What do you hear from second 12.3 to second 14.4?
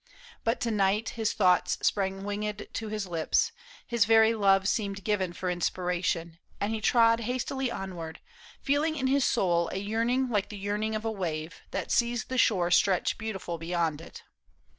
shore stretch beautiful beyond it.